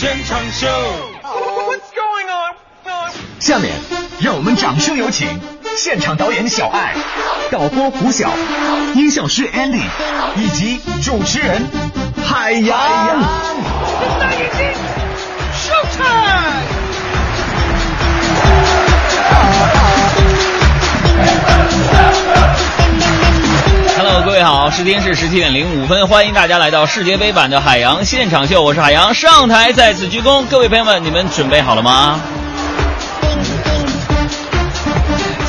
[0.00, 0.66] 现场秀。
[3.38, 3.70] 下面
[4.18, 5.28] 让我们掌声有请
[5.76, 6.94] 现场导演小爱、
[7.50, 8.30] 导播胡晓、
[8.94, 9.84] 音效师 Andy
[10.36, 11.62] 以及主持人
[12.24, 12.78] 海洋。
[14.18, 14.72] 大眼睛
[15.60, 16.60] ，Showtime！
[24.24, 32.20] 各位好，时间是十七点零五分，欢迎大家来到世界杯版的海洋现场秀，我是海洋，上台再次鞠躬，各位朋友们，你们准备好了吗？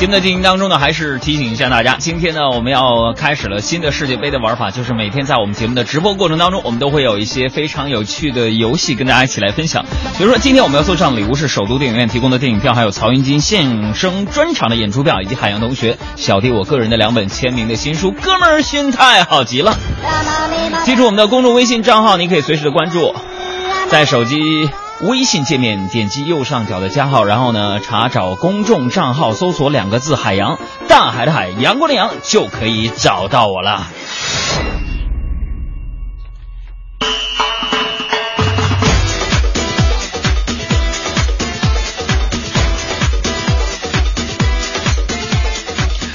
[0.02, 9.84] 节目的进行当中呢，还是提醒一下大家，今天呢，我们要开始了新的世界杯的玩法，就是每天在我们节目的直播过程当中，我们都会有一些非常有趣的游戏跟大家一起来分享。
[10.18, 19.78] 比如说，今天我们要送上礼物是首都电影院提供的电影票，还有曹云金现声专场的演出票，以及海洋同学小弟我个人的两本签名的新书《哥们儿心态好极了》。
[20.84, 23.14] 记住我们的公众微信账号，你可以随时的关注，
[23.88, 24.68] 在手机。
[25.02, 33.88] 微信界面点击右上角的加号，然后呢查找公众账号，搜索两个字“海洋”，大海的海，阳光的阳，就可以找到我了。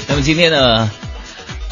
[0.08, 0.90] 那么今天呢，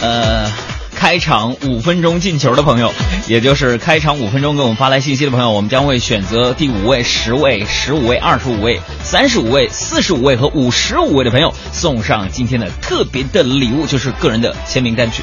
[0.00, 0.65] 呃。
[1.06, 2.92] 开场五分钟进球的朋友，
[3.28, 15.22] 也就是开场五分钟给我们发来信息的朋友，我们将会选择第五位、十位、十五位、二十五位、三十五位、四十五位和五十五位的朋友，送上今天的特别的礼物，就是个人的签名单曲。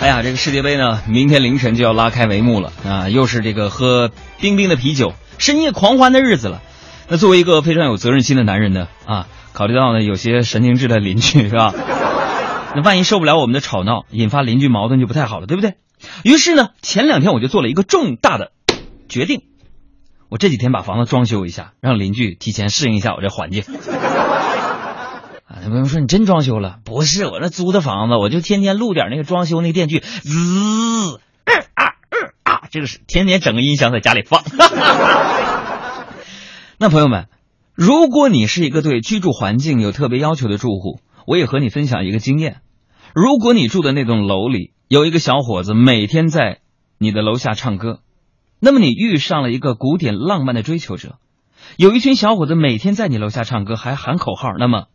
[0.00, 3.08] 哎呀，这个世界杯呢，明天凌晨就要拉开帷幕了啊！
[3.08, 4.10] 又是这个喝
[4.40, 6.60] 冰冰的啤酒、深夜狂欢的日子了。
[7.06, 9.28] 那作为一个非常有责任心的男人呢，啊。
[9.56, 11.72] 考虑到呢，有些神经质的邻居是吧？
[12.76, 15.76] 那万一受不了我们的吵闹，引发邻居矛盾就不太好了，对不对？
[16.24, 18.52] 于是呢，前两天我就做了一个重大的
[19.08, 19.44] 决定，
[20.28, 23.64] 我这几天把房子装修一下，让邻居提前适应一下我这环境。
[25.48, 26.76] 啊，那朋友说你真装修了？
[26.84, 31.18] 不是，我那租的房子，我就天天录点那个装修那电锯，滋，
[31.72, 31.94] 啊
[32.42, 34.42] 啊，这个是天天整个音响在家里放。
[36.76, 37.28] 那朋友们。
[37.76, 42.62] 如果你是一个对居住环境有特别要求的住户，我也和你分享一个经验：
[43.14, 46.60] 如果你住的那栋楼里有一个小伙子每天在
[46.96, 48.00] 你的楼下唱歌，
[48.60, 51.18] 那么你遇上了一个古典浪漫的追求者；
[51.76, 54.86] 有一群小伙子每天在你楼下唱歌还喊口号，那么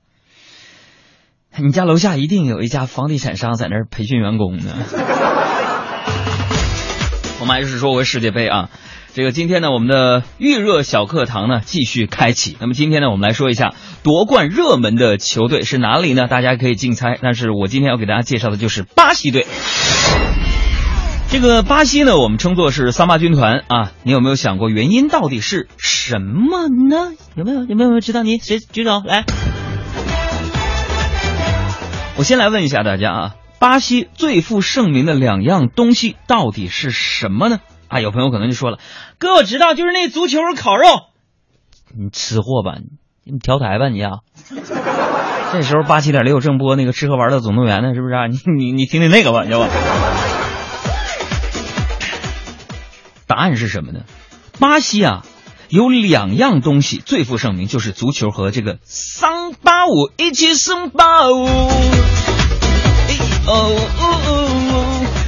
[1.57, 4.73] 你家楼下一定有一家房地产商在那儿培训员工呢。
[7.39, 8.71] 我们还是说回世界杯啊。
[9.13, 12.55] 这个今天呢，我们的预热小课堂呢继续开启。
[12.61, 13.73] 那么今天呢，我们来说一下
[14.03, 16.29] 夺冠热门的球队是哪里呢？
[16.29, 17.19] 大家可以竞猜。
[17.21, 19.45] 但是我今天要给大家介绍的就是巴西队。
[21.29, 23.91] 这个巴西呢，我们称作是桑巴军团啊。
[24.03, 27.11] 你有没有想过原因到底是什么呢？
[27.35, 27.65] 有没有？
[27.65, 28.23] 有没有知道？
[28.23, 29.25] 你谁举手来？
[32.15, 37.59] 我先来问一下大家啊，巴西最负盛名的两样东西到底是什么呢？
[37.91, 38.79] 啊，有朋友可能就说了，
[39.17, 40.85] 哥，我知道，就是那足球烤肉。
[41.93, 42.77] 你吃货吧，
[43.25, 44.19] 你调台吧，你啊。
[45.51, 48.13] 这时候八七点六正播那个吃喝玩乐总动员呢，是不是？
[48.29, 49.67] 你你你听听那个吧，知道吧？
[53.27, 54.05] 答案是什么呢？
[54.57, 55.25] 巴西啊，
[55.67, 61.45] 有两样东西最负盛名，就是足球和这个桑巴舞，一起桑巴舞。
[63.47, 64.70] 哦。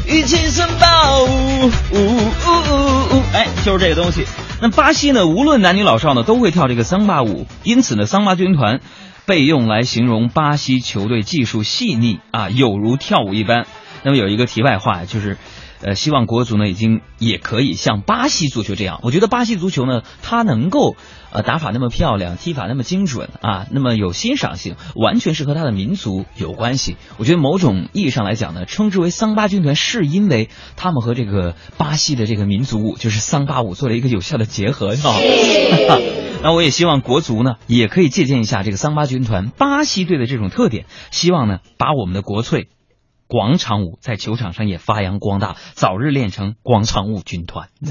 [0.08, 3.24] 一起森巴舞，呜呜呜！
[3.34, 4.26] 哎，就是这个东西。
[4.62, 8.82] 那巴西呢，无论男女老少呢，都会跳这个桑巴舞，因此呢，桑巴军团
[9.26, 13.66] 被用来形容巴西球队技术细腻啊，有如跳舞一般。
[14.04, 15.38] 那么有一个题外话，就是。
[15.84, 19.02] 呃，希望国足呢，已经也可以像巴西足球这样。
[19.04, 20.96] 我觉得巴西足球呢，它能够
[21.30, 26.96] 呃打法那么漂亮，踢法那么精准啊，那么有欣赏性，完全是和它的民族有关系。
[27.18, 35.14] 我觉得某种意义上来讲呢，称之为桑巴军团，是因为他们和这个巴西的这个民族舞，就是桑巴舞做了一个有效的结合，哈。
[36.44, 42.70] 那我也希望国足呢，也可以借鉴一下这个桑巴军团巴西队的这种特点，希望呢，把我们的国粹。
[43.28, 47.70] 广场舞在球场上也发扬光大，早日练成广场舞军团。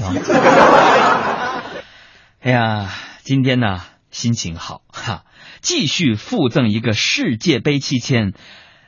[2.39, 2.89] 哎呀，
[3.21, 3.81] 今天呢
[4.11, 5.23] 心情好哈，
[5.61, 8.33] 继续附赠一个世界杯期间，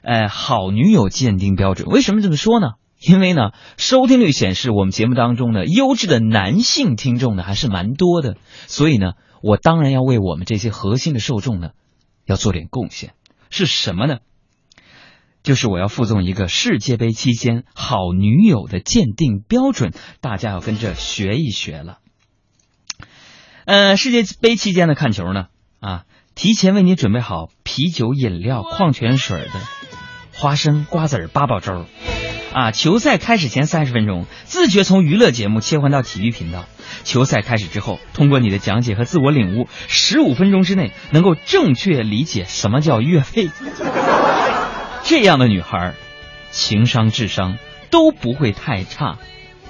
[0.01, 1.88] 呃，好女友鉴定标准。
[1.88, 2.74] 为什么这么说呢？
[3.00, 8.38] 因为呢，收听率显示我们节目当中呢，优质的男性听众呢还是蛮多的，
[8.68, 11.71] 所以呢，我当然要为我们这些核心的受众呢，
[12.25, 13.13] 要做点贡献。
[13.50, 14.19] 是什么呢？
[15.45, 22.00] 就是我要附送一个世界杯期间好女友的鉴定标准，大家要跟着学一学了。
[23.65, 25.45] 呃，世界杯期间的看球呢，
[25.80, 29.62] 啊，提前为你准备好啤酒、饮料、矿泉水的
[30.33, 31.86] 花生、瓜子儿、八宝粥。
[32.51, 32.71] 啊！
[32.71, 36.63] 球赛开始前三十分钟，自觉从娱乐节目切换到体育频道。
[37.03, 43.50] 球赛开始之后，通过你的讲解和自我领悟，十五分钟之内能够正确理解什么叫月费。
[45.07, 45.94] 这样的女孩，
[46.52, 47.60] 情商、智商
[47.92, 49.19] 都不会太差。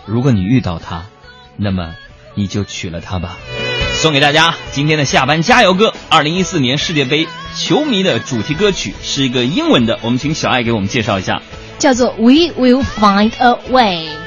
[0.05, 1.03] 如果你遇到她，
[1.57, 1.93] 那么
[2.35, 3.37] 你就娶了她吧。
[3.95, 11.41] 送给大家今天的下班加油歌，二零一四年世界杯球迷的主题歌曲是一个英文的，我们请小爱给我们介绍一下。
[11.79, 14.24] 叫做 We will find a way。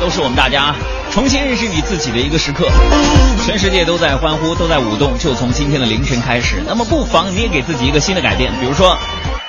[0.00, 0.74] 都是我们大家
[1.12, 2.68] 重新认识你自己的一个时刻。
[3.44, 6.62] 全世界都在欢呼，都在舞动，就从今天的凌晨开始。
[6.66, 8.96] 那么不妨你也给自己一个新的改变，比如说，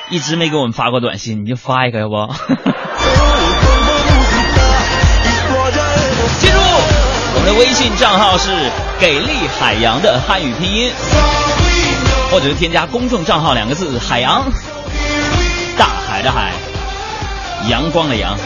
[0.09, 2.15] 一直没给我们发过短信，你就发一个，要不？
[6.39, 6.57] 记住，
[7.35, 8.51] 我们的微信账号是
[8.99, 10.91] 给力海洋的汉语拼音，
[12.31, 14.49] 或者是添加公众账号两个字“海洋”，
[15.77, 16.53] 大海的海，
[17.69, 18.37] 阳光的阳。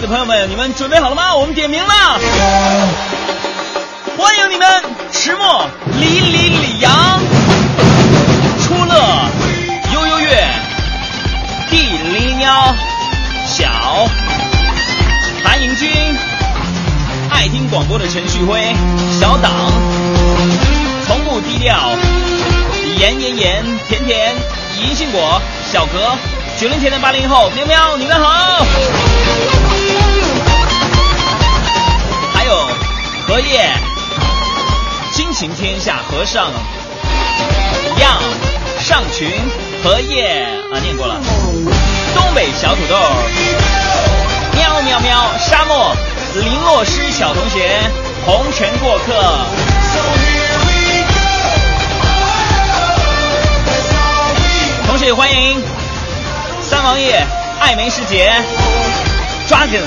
[0.00, 1.34] 的朋友们，你们准备好了吗？
[1.36, 2.18] 我们点名了，
[4.16, 4.66] 欢迎你们！
[5.12, 5.66] 迟墨、
[6.00, 7.20] 李李李阳、
[8.62, 9.28] 初乐、
[9.92, 10.48] 悠悠月、
[11.68, 11.82] 地
[12.14, 12.74] 梨喵、
[13.46, 13.68] 小、
[15.44, 15.90] 韩迎军、
[17.30, 18.74] 爱听广播的陈旭辉、
[19.20, 19.52] 小党、
[21.06, 21.90] 从不低调、
[22.96, 24.34] 严严严、甜甜、
[24.80, 26.16] 银杏果、小格、
[26.58, 28.64] 九零前的八零后、喵喵，你们好！
[33.40, 33.72] 荷叶、
[35.14, 36.52] 亲情天下和尚、
[37.98, 38.20] 样、
[38.78, 39.30] 上群、
[39.82, 41.18] 荷叶啊，念过了。
[42.14, 42.98] 东北小土豆、
[44.54, 45.96] 喵喵喵、沙漠、
[46.34, 47.80] 林洛诗小同学、
[48.26, 49.14] 红尘过客。
[54.86, 55.62] 同时也欢迎
[56.60, 57.26] 三王爷、
[57.58, 58.30] 爱梅师姐、
[59.48, 59.80] Dragon、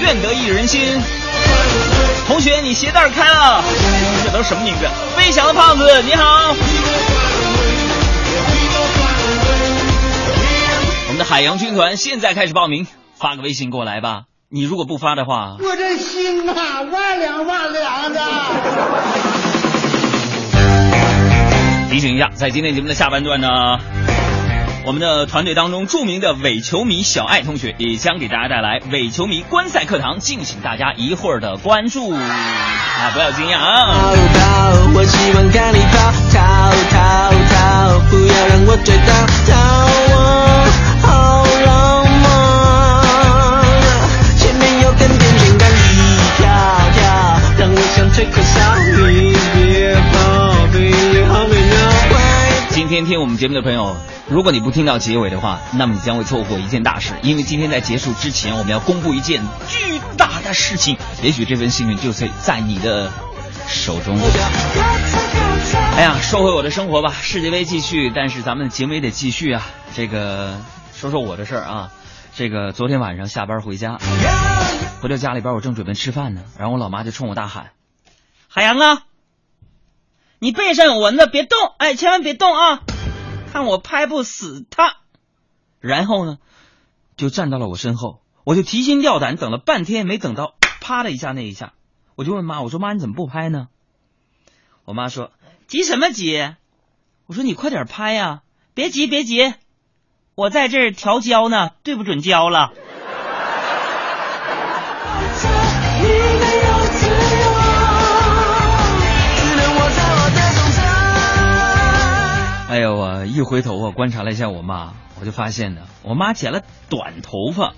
[0.00, 1.00] 愿得一人心。
[2.26, 3.62] 同学，你鞋带开了，
[4.24, 4.86] 这都是什么名字？
[5.16, 6.54] 飞翔的胖子，你好。
[11.06, 12.86] 我们的海洋军团现在开始报名，
[13.18, 14.24] 发个微信过来吧。
[14.50, 16.54] 你如果不发的话，我这心呐、
[16.90, 18.20] 万两万两的。
[21.90, 23.48] 提醒一下，在今天节目的下半段呢，
[24.84, 33.10] 我们的团队当中著名的伪球迷小爱同学也将给大家带来伪球迷观赛课堂，敬请大家一会儿的关注啊！
[33.12, 33.92] 不要惊讶啊！
[33.92, 34.40] 逃逃，
[34.94, 36.38] 我希望看你逃逃
[36.90, 36.96] 逃
[37.50, 39.12] 逃，不要让我追到，
[39.46, 39.52] 逃
[40.08, 40.14] 我
[41.02, 42.26] 好浪漫。
[44.38, 45.74] 前面有根电线杆一
[46.38, 46.48] 条
[46.94, 47.02] 条，
[47.58, 48.56] 让我想吹口哨，
[52.88, 52.98] 快。
[52.98, 53.96] 今天听我们节目的朋友，
[54.28, 63.12] 如果你不听到结尾的话，那么你将会错过一件大事，因为今天在结束之前，我们要公布一件巨大的事情，也许这份幸运就在在你的
[63.66, 64.18] 手中。
[65.96, 69.66] 哎呀，说回我的生活吧，世界杯继续，但是咱们的节目也得继续啊。
[69.94, 70.58] 这个
[70.94, 71.90] 说说我的事儿啊，
[72.34, 73.98] 这个昨天晚上下班回家，
[75.02, 77.66] 回到家里边，我正准备吃饭呢，然后我老妈就冲我大喊
[78.48, 79.02] ：“海洋啊，
[80.40, 82.82] 你背上有蚊子，别动，哎，千万别动啊，
[83.52, 84.98] 看我拍不死他。”
[85.80, 86.38] 然后呢，
[87.16, 91.72] 就站到了我身后，我就提心吊胆等了半天，没等到啪的一下那一下，
[92.14, 93.68] 我就问妈，我说妈你怎么不拍呢？
[94.84, 95.32] 我妈说
[95.66, 96.54] 急什么急？
[97.26, 98.42] 我说你快点拍呀、
[98.74, 99.54] 别急别急，
[100.34, 102.72] 我在这儿调焦呢，对不准焦了。
[112.78, 117.74] 哎呦，我一回头我观察了一下我妈，我就发现呢，我妈剪了短头发。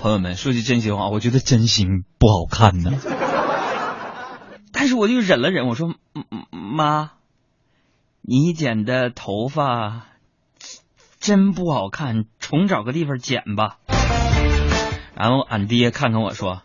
[0.00, 2.92] 朋友们，说句真心话，我觉得真心不好看呢。
[4.72, 5.96] 但是我就忍了忍，我说
[6.50, 7.10] ：“妈，
[8.22, 10.06] 你剪的头发
[11.20, 13.76] 真不好看，重找个地方剪吧。”
[15.14, 16.62] 然后俺爹看看我说：“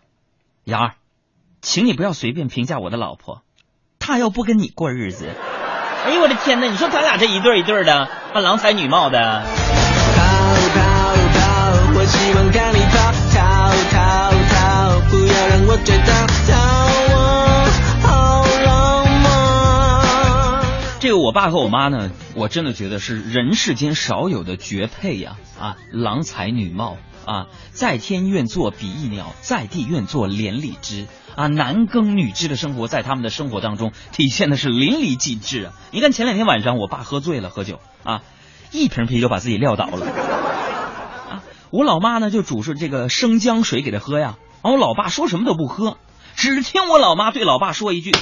[0.64, 0.94] 杨儿，
[1.60, 3.42] 请你不要随便评价我的老婆，
[3.98, 5.28] 她要不跟你过日子。”
[6.04, 6.66] 哎呦我的天哪！
[6.68, 9.42] 你说咱俩这一对儿一对儿的，还郎才女貌的。
[21.34, 25.36] 爸和我妈呢，我真的觉得是人世间少有的绝配呀！
[25.60, 35.72] 啊，郎才女貌啊，在天愿作比翼鸟，在地愿作连理枝啊，男耕女织的生活在他们的生活当中体现的是淋漓尽致啊！
[35.90, 38.22] 你看前两天晚上我爸喝醉了喝酒啊，
[38.70, 45.98] 一瓶啤酒把自己撂倒了啊，我老妈呢就煮出这个生姜水给他喝呀，然后我老爸说什么都不喝，
[46.36, 48.12] 只听我老妈对老爸说一句：“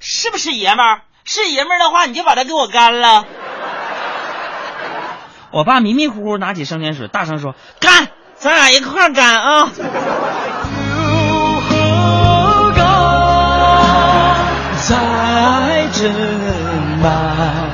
[0.00, 1.02] 是不是爷们儿？
[1.24, 3.24] 是爷们儿的话，你就把他给我干了。”
[5.50, 12.72] 我爸迷迷糊糊拿起生姜水，大声说：“干，咱俩一块儿干啊！”如何
[14.86, 16.10] 在这
[17.00, 17.64] 慢？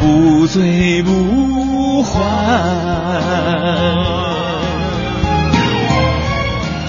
[0.00, 2.10] 不醉不还。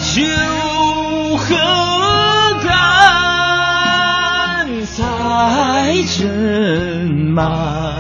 [0.01, 0.23] 酒
[1.37, 1.55] 何
[5.39, 7.93] 爱真吗？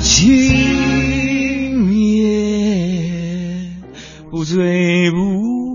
[0.00, 0.26] 今
[1.96, 3.70] 夜
[4.32, 5.71] 不醉不。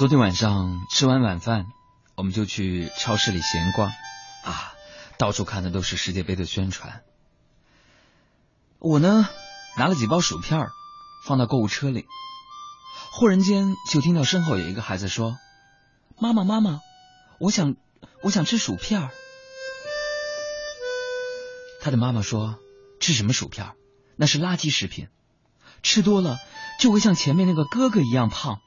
[0.00, 1.66] 昨天晚上吃完晚饭，
[2.14, 3.92] 我们就去超市里闲逛，
[4.42, 4.72] 啊，
[5.18, 7.02] 到处看的都是世界杯的宣传。
[8.78, 9.28] 我呢，
[9.76, 10.68] 拿了几包薯片
[11.26, 12.06] 放到购物车里，
[13.12, 15.36] 忽然间就听到身后有一个孩子说
[16.18, 16.80] ：“妈妈，妈妈，
[17.38, 17.76] 我想，
[18.22, 19.10] 我想吃薯片。”
[21.82, 22.58] 他的妈妈说
[23.00, 23.74] ：“吃什么薯片？
[24.16, 25.08] 那是垃圾食品，
[25.82, 26.38] 吃多了
[26.80, 28.62] 就会像前面那个哥哥一样胖。”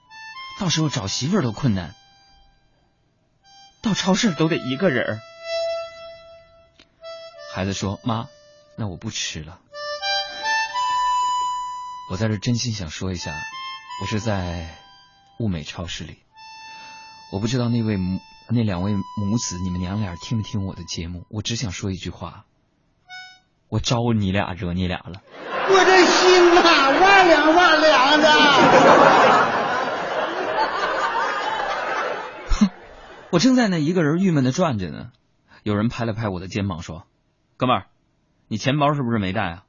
[0.60, 1.94] 到时候找媳妇儿都困难，
[3.82, 5.20] 到超市都得一个人儿。
[7.54, 8.28] 孩子说：“妈，
[8.78, 9.60] 那我不吃了。”
[12.12, 13.32] 我在这真心想说一下，
[14.02, 14.78] 我是在
[15.40, 16.20] 物美超市里，
[17.32, 18.20] 我不知道那位母
[18.50, 22.46] 那两位母子你们娘俩听没听我的节目，我只想说一句话：
[23.70, 25.22] 我招你俩惹你俩了。
[25.70, 26.62] 我这心呐、
[27.00, 29.63] 万两万两的。
[33.34, 35.08] 我正在那一个人郁闷的转着呢，
[35.64, 37.08] 有人拍了拍我的肩膀说
[37.58, 37.86] ：“哥们儿，
[38.48, 39.64] 你钱包是不是没带啊？”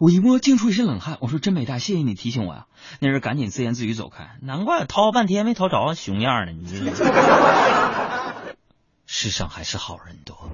[0.00, 1.16] 我一摸，惊出一身冷汗。
[1.20, 2.66] 我说：“真没带，谢谢你提醒我呀。”
[2.98, 4.30] 那人赶紧自言自语走开。
[4.42, 6.50] 难怪掏半天没掏着，熊样呢！
[6.50, 6.92] 你这
[9.06, 10.50] 世上还是好人多。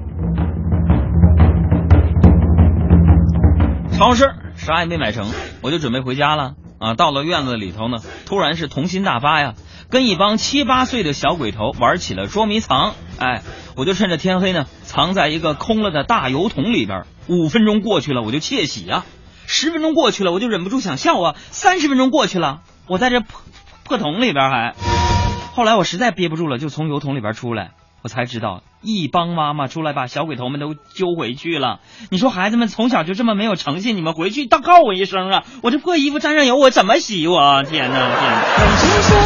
[3.97, 4.27] 超市
[4.57, 5.27] 啥也没买成，
[5.63, 6.93] 我就准备回家了啊。
[6.93, 9.55] 到了院子里头呢，突然是童心大发呀，
[9.91, 12.95] 跟一帮七八岁的小鬼头玩起了捉迷藏。
[13.19, 13.43] 哎，
[13.77, 17.05] 我就趁着天黑呢，藏在一个空了的大油桶里边。
[17.29, 19.05] 五分钟过去了，我就窃喜啊；
[19.47, 23.43] 十分钟过去了，我就忍不住想笑啊；三十分钟过去了，我在这破
[23.85, 24.75] 破桶里边还。
[25.55, 27.73] 后来我实在憋不住了，就从油桶里边出来，
[28.07, 31.81] 我才知道一帮妈妈出来把小鬼头们都揪回去了。
[32.09, 35.43] 你说孩子们从小就这么没有诚信，你们回去倒告我一声啊！
[35.65, 37.65] 我这破衣服沾上油，我怎么洗我？
[37.65, 38.45] 天哪，天哪！
[38.59, 39.19] 让今生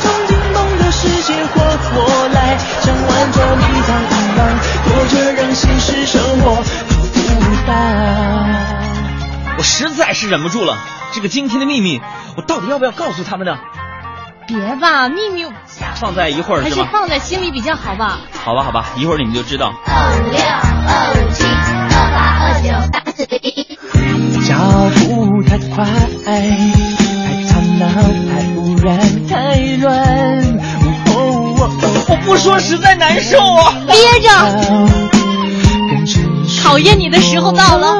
[0.00, 1.54] 憧憬梦的世界活
[1.94, 6.94] 过来，像玩捉迷藏一样，过着让现实生活都
[7.38, 9.54] 不淡。
[9.56, 10.76] 我实在是忍不住了，
[11.12, 12.00] 这个惊天的秘密，
[12.36, 13.56] 我到底要不要告诉他们呢？
[14.46, 15.44] 别吧，秘密
[15.96, 16.88] 放在一会儿还是是吧？
[16.92, 18.20] 放在心里比较好吧。
[18.44, 19.72] 好吧，好吧，一会儿你们就知道。
[19.86, 20.38] 二六
[20.88, 23.78] 二七二八二九三四一。
[24.46, 24.54] 脚
[25.00, 25.84] 步太快，
[26.24, 26.28] 太
[27.48, 27.86] 吵闹，
[28.30, 29.88] 太污染，太乱。
[30.78, 31.16] 哦哦
[31.58, 33.74] 哦我不说实在难受啊！
[33.86, 34.28] 憋着，
[35.88, 37.96] 更成熟考验你的时候到了。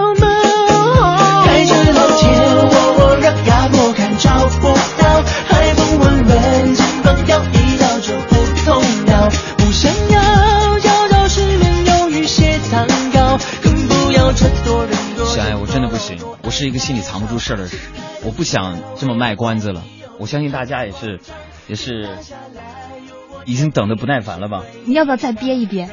[16.76, 17.72] 个心里藏不住事儿的人，
[18.22, 19.82] 我不想这么卖关子了。
[20.18, 21.20] 我相信大家也是，
[21.68, 22.08] 也是
[23.46, 24.62] 已经等得不耐烦了吧？
[24.84, 25.88] 你要不要再憋一憋？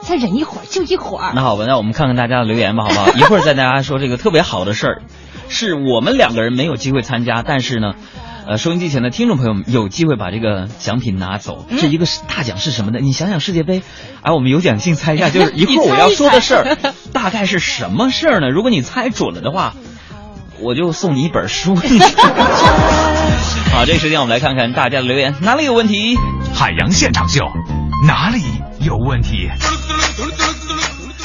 [0.00, 1.32] 再忍一会儿，就一会儿。
[1.34, 3.12] 那好吧，那我们看看大家的留言吧，好不好？
[3.18, 5.02] 一会儿再大家说这个特别好的事儿，
[5.48, 7.94] 是我们两个人没有机会参加，但是呢。
[8.48, 13.00] 呃，收音机前的听众朋友们有机会把这个奖品拿走，这一个大奖是什么呢？
[13.02, 13.82] 你想想世界杯，
[14.22, 16.78] 哎，我们有奖性猜一下，就是 一会儿我要说的事儿，
[17.12, 18.48] 大概是什么事儿呢？
[18.48, 19.74] 如果你猜准了的话，
[20.60, 21.76] 我就送你一本书。
[23.72, 26.16] 好，这个时间我们来看看大家的留言，哪里有问题？
[26.54, 27.44] 海洋现场秀，
[28.06, 28.42] 哪里
[28.80, 29.50] 有问题？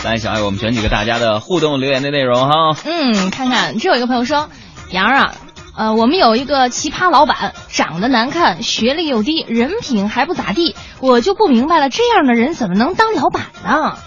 [0.03, 2.75] 来，小爱，我们选几个大家的互动留言的内容哈。
[2.85, 4.49] 嗯，看看，这有一个朋友说，
[4.89, 5.35] 杨儿啊，
[5.77, 13.97] 呃，我们有一个奇葩老板，长得难看，学历又低，人品还不咋地，我就不明白了，这样的人怎么能当老板呢？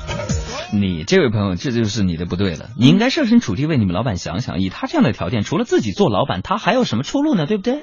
[0.80, 2.66] 你这位朋友，这就是你的不对了。
[2.78, 7.46] 你应该设身处地为你们老板想想，以他这样的条件，除了自己做老板，他还有什么出路呢？
[7.46, 7.82] 对不对？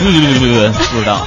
[0.00, 1.26] 不知道。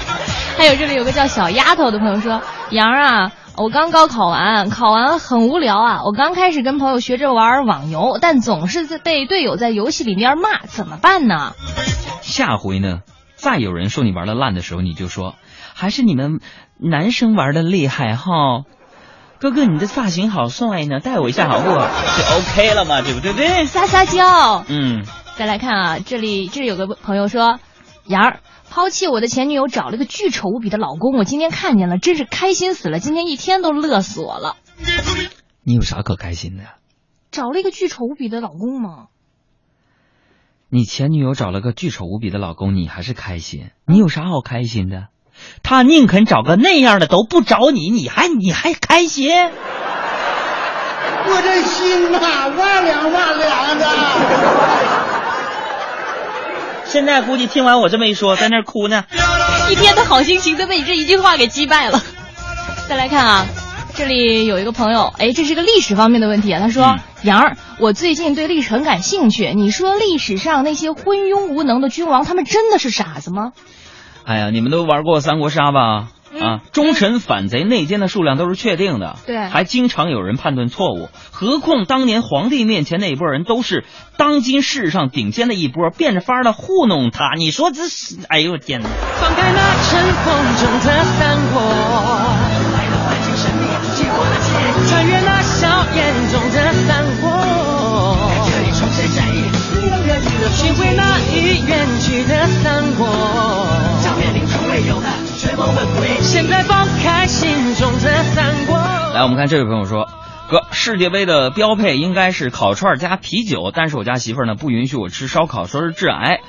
[0.58, 3.32] 还有这里有个叫小丫头的朋友说，杨儿啊。
[3.56, 6.02] 我刚高考完，考完很无聊啊！
[6.06, 11.54] 我刚开始跟朋友学着玩网游，但总是在被队友在游戏里面骂，怎么办呢？
[12.24, 13.02] 下回呢，
[13.36, 15.36] 再有人说你玩的烂的时候，你就说
[15.76, 16.40] 还是你们
[16.80, 18.64] 男生玩的厉害哈。
[19.44, 21.86] 哥哥，你的发型好帅呢，带我一下好不好？
[21.86, 23.34] 就 OK 了嘛，对不对？
[23.34, 23.66] 对。
[23.66, 24.64] 撒撒娇。
[24.70, 25.04] 嗯。
[25.36, 27.60] 再来看啊，这里这里有个朋友说，
[28.06, 28.40] 杨儿。
[28.70, 31.18] 抛弃我的前女友，找了个巨丑无比的老公。
[31.18, 33.00] 我今天看见了，真是开心死了。
[33.00, 34.56] 今天一天都乐死我了。
[35.62, 36.76] 你有啥可开心的呀？
[37.30, 39.08] 找了一个巨丑无比的老公吗？
[40.70, 43.72] 你前女友找了个巨丑无比的老公，你还是开心？
[43.86, 45.10] 你有啥好开心的？
[45.64, 49.32] 他宁肯找个那样的都不找你，你还你还开心？
[51.26, 52.20] 我这心呐，
[52.58, 53.88] 哇凉哇凉的。
[56.86, 59.06] 现在估计听完我这么一说，在那哭呢，
[59.70, 62.04] 一天的好心情都被你这一句话给击败了。
[62.88, 63.46] 再来看啊，
[63.96, 66.60] 这里有一个朋友，哎，这是个历史方面的问题啊。
[66.60, 69.54] 他说：“嗯、杨儿，我最近对历史很感兴趣。
[69.56, 73.54] 你说历史上那些昏庸无能的君王，他们真的是傻子吗？”
[74.26, 76.08] 哎呀，你们都玩过三国杀吧？
[76.34, 81.10] 啊，忠臣反贼内奸的数量都是确定的，对，还经常有人判断错误。
[81.32, 83.86] 何况当年皇帝面前那一波人都是
[84.18, 87.36] 当今世上顶尖的一波，变着法的糊弄他。
[87.38, 88.18] 你说这是？
[88.30, 88.90] 哎呦我天哪！
[89.22, 91.62] 放开那尘封中的三国，
[94.90, 97.30] 穿越那硝烟中的三国，
[100.56, 103.53] 寻回那已远去的三国。
[106.22, 108.76] 现在放开心中的三国。
[109.14, 110.10] 来，我们看这位朋友说，
[110.50, 116.40] 哥，世界杯的标配应该是烤串加啤酒，但是我家媳妇儿呢不允许我吃烧烤，说是致癌。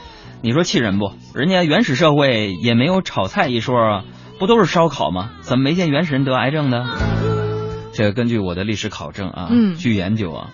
[0.41, 1.13] 你说气人不？
[1.35, 4.05] 人家原始社会也没有炒菜一说啊，
[4.39, 5.31] 不都是烧烤吗？
[5.43, 6.97] 怎么没见原始人得癌症呢？
[7.93, 10.51] 这个根据我的历史考证啊，嗯，据研究啊，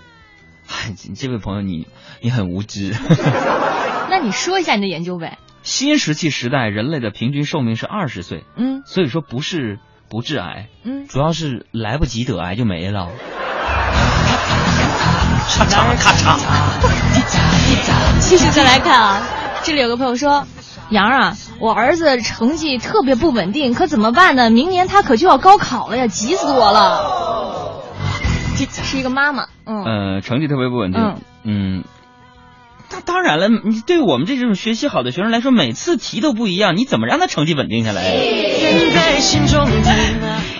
[0.68, 1.86] 哎 这这位朋友你
[2.20, 2.94] 你很无知。
[4.10, 5.38] 那你说一下你的研究呗？
[5.62, 13.08] 新石器时代人类的平均寿命是二十岁，嗯所以说不是不致癌，嗯，主要是来不及得癌就没了。
[15.52, 16.38] 咔嚓咔嚓，
[18.20, 19.22] 继续再来看啊，
[19.62, 20.46] 这里有个朋友说，
[20.90, 24.48] 杨儿啊，我儿子成绩特别不稳定，可怎么办呢？
[24.50, 27.82] 明年他可就要高考了呀，急死我了。
[28.56, 31.84] 这是一个妈妈，嗯，呃，成绩特别不稳定，嗯嗯。
[32.90, 38.02] 那当然了，你对我们这种学习好的学生来说，每次题都不一样，你怎么让他成绩稳定下来？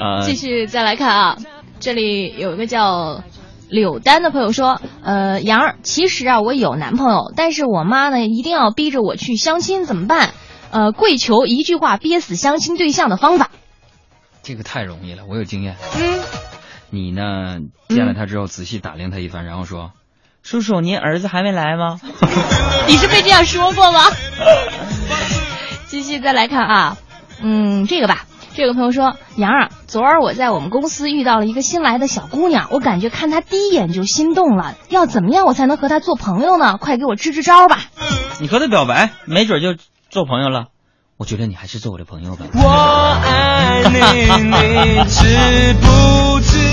[0.01, 1.37] 啊、 继续再来看啊，
[1.81, 3.25] 这里有一个叫
[3.69, 10.33] 柳丹的朋友说，呃，杨儿，其实啊，我有男朋友，但是我妈呢一定要逼着我去相亲，怎么办？
[10.71, 13.51] 呃，跪求一句话憋死相亲对象的方法。
[14.43, 15.77] 这个太容易了，我有经验。
[15.99, 16.21] 嗯，
[16.91, 19.91] 你呢，见了他之后仔细打量他一番，然后说
[20.43, 21.99] ：“叔叔，您儿子还没来吗？”
[22.89, 24.01] 你是被这样说过吗？
[25.87, 26.97] 继续再来看啊，
[27.43, 28.25] 嗯，这个吧。
[28.53, 36.77] 这个朋友说：“杨儿啊，昨儿我在我们公司遇到了一个新来的小姑娘，我感觉看她第一眼就心动了，要怎么样我才能和她做朋友呢？
[36.79, 37.79] 快给我支支招吧！
[38.41, 40.67] 你和她表白，没准就做朋友了。
[41.17, 42.47] 我觉得你还是做我的朋友吧。
[42.55, 42.61] 我
[43.25, 46.70] 爱你，你知不知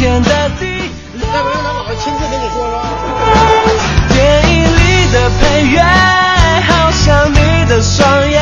[0.00, 2.74] 天的第要不然让我亲自跟你说说。
[4.08, 4.80] 电影里
[5.12, 5.76] 的配乐，
[6.62, 7.36] 好像你
[7.68, 8.40] 的双眼。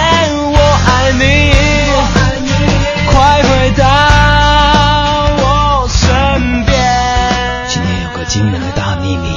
[0.53, 1.51] 我爱你，
[3.11, 3.83] 快回到
[5.43, 6.71] 我身边。
[7.69, 9.29] 今天有个惊人的大秘密，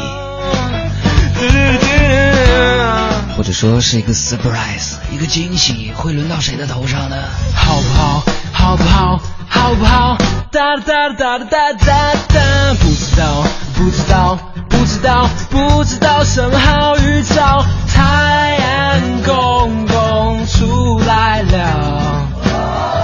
[3.35, 7.15] 或者说是一个 surprise，一个惊喜，会轮到谁的头上呢？
[7.55, 8.23] 好不好？
[8.61, 9.19] 好不好？
[9.49, 10.17] 好不好？
[10.51, 13.43] 哒哒哒哒哒哒哒，不知道，
[13.73, 14.37] 不知道，
[14.69, 17.65] 不知道，不知道什么好预兆。
[17.91, 22.27] 太阳公公出来了，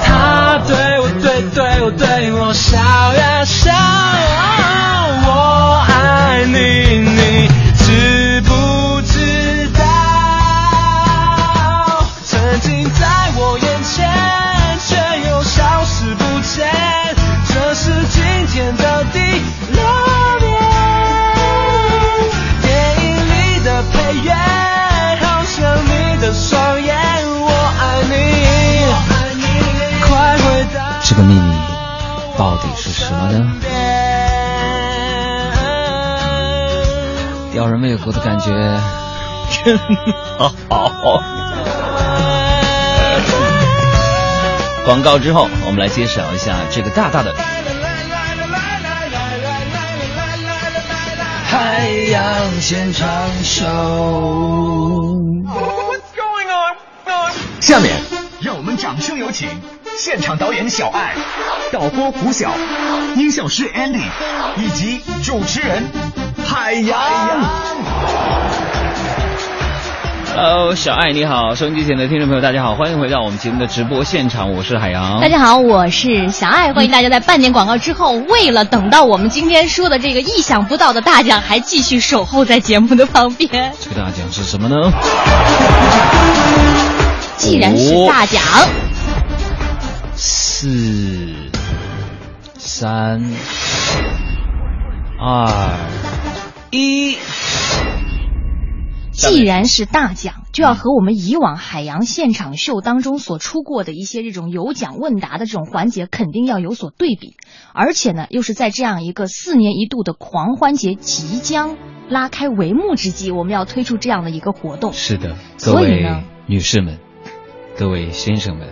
[0.06, 3.72] 他对我对对我对我笑呀笑。
[37.98, 38.52] 吊人胃口的感觉，
[39.64, 39.78] 真
[40.70, 41.22] 好。
[44.86, 47.34] 广告之后，我们来揭晓一下这个大大的
[51.46, 53.10] 海洋现场
[53.44, 53.66] 秀。
[57.60, 58.00] 下面
[58.40, 59.50] 让我们掌声有请
[59.98, 61.16] 现场导演小爱、
[61.72, 62.54] 导播胡晓、
[63.18, 64.06] 音效师 Andy
[64.56, 65.84] 以及主持人
[66.60, 67.00] 海洋。
[70.36, 75.22] Hello，小爱你好，收音机前的听众朋友大家好，欢迎回到我们节目的直播现场，我是海洋。
[75.22, 83.72] 大家好，我是小爱，欢迎大家在半年广告之后，为了等到我们今天说的这个意想不到的大奖，还继续守候在节目的旁边。
[83.80, 84.91] 这个大奖是什么呢？
[87.38, 88.41] 既然是大奖，
[90.15, 91.36] 四、
[92.58, 93.22] 三、
[95.20, 95.48] 二、
[96.72, 97.18] 一。
[99.12, 107.36] 既然是大奖，就要和我们以往海洋现场秀当中所出过的一些这种有奖问答的这种环节，肯定要有所对比。
[107.74, 111.78] 而且呢，又是在这样一个四年一度的狂欢节即将
[112.10, 114.94] 拉开帷幕之际，我们要推出这样的一个活动。
[114.94, 117.00] 是的，各位所以呢女士们，
[117.76, 118.68] 各位先生们，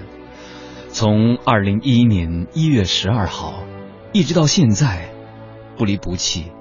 [0.89, 3.63] 从二零一一年一月十二号
[4.13, 5.09] 一直到现在，
[5.75, 6.51] 不离不弃，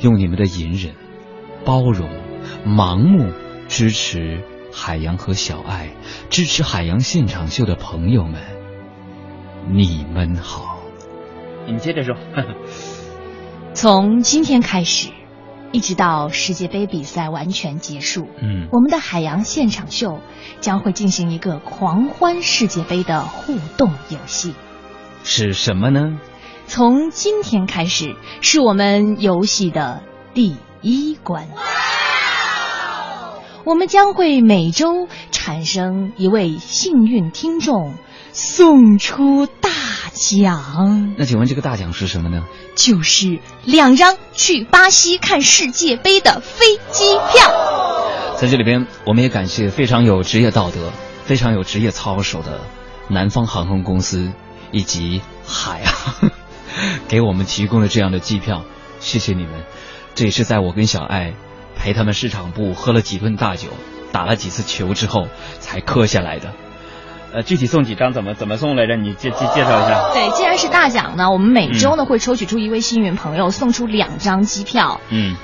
[0.00, 0.94] 用你们的隐忍、
[1.64, 2.08] 包容、
[2.66, 3.32] 盲目
[3.68, 5.90] 支持海洋和小爱，
[6.30, 8.42] 支持海洋现场秀的朋友们，
[9.70, 10.78] 你们好。
[11.66, 12.14] 你接着说。
[13.72, 15.08] 从今天开始，
[15.72, 20.20] 一直到世界杯比赛完全结束，嗯，我们的海洋现场秀
[20.60, 24.54] 将会进行一个狂欢世界杯的互动游戏。
[25.24, 26.20] 是什么呢？
[26.66, 31.48] 从今天开始，是我们游戏的第一关。
[33.64, 37.94] 我们将会每周产生一位幸运听众，
[38.32, 39.70] 送出大
[40.12, 42.44] 奖，那请问这个大奖是什么呢？
[42.74, 47.50] 就是两张去巴西看世界杯的飞机票。
[48.36, 50.92] 在这里边，我们也感谢非常有职业道德、
[51.24, 52.60] 非常有职业操守的
[53.08, 54.32] 南方航空公司
[54.72, 56.30] 以及海航
[57.08, 58.64] 给我们提供了这样的机票，
[59.00, 59.64] 谢谢你们。
[60.14, 61.34] 这也是在我跟小爱
[61.76, 63.68] 陪他们市场部喝了几顿大酒、
[64.12, 66.52] 打了几次球之后才磕下来的。
[67.32, 68.94] 呃，具体送几张怎么怎么送来着？
[68.94, 70.12] 你介介介绍一下。
[70.12, 75.00] 对，既然是大奖呢，我们每周呢会抽取出一位幸运朋友，送出两张机票。
[75.08, 75.36] 嗯，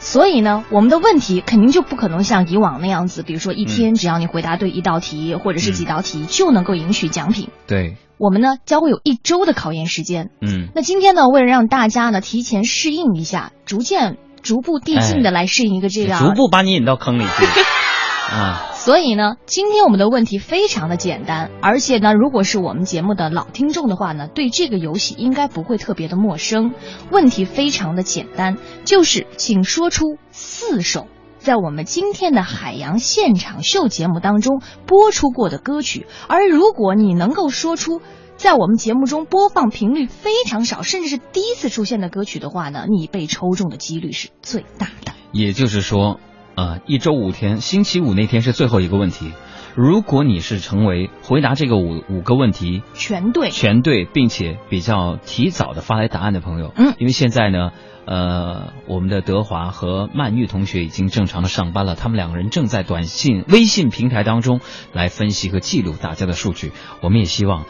[0.00, 7.50] 所以呢，我们的问题肯定就不可能像以往那样子，比如说一天只要你回答对一道题或者是几道题就能够赢取奖品。
[7.66, 10.30] 对，我们呢将会有一周的考验时间。
[10.40, 17.44] 嗯，那今天呢，为了让大家呢提前适应一下，逐渐逐步递进的来适应一个这样，逐步把你引到坑里去。
[18.34, 26.72] 啊，所以呢，今天我们的问题非常的简单，而且呢，如果是我们节目的老听众的话呢，对这个游戏应该不会特别的陌生。
[27.10, 38.00] 问题非常的简单，就是请说出四首在我们今天的海洋现场秀节目当中播出过的歌曲，而如果你能够说出。
[38.38, 45.12] 在我们节目中播放频率非常少，甚至是第一次出现的歌曲的话呢，你被抽中的几率是最大的。
[45.30, 46.18] 也就是说，
[46.54, 49.32] 呃，一周五天，星期五那天是最后一个问题。
[49.74, 57.70] 如果你是成为回答这个五五个问题全对，全对，并且比较提早的发来答案的朋友，嗯，因为现在呢，
[58.04, 64.60] 呃，我们的德华和曼玉同学已经正常的上班了，他们两个人正在短信、微信平台当中
[64.92, 66.72] 来分析和记录大家的数据。
[67.00, 67.64] 我们也希望。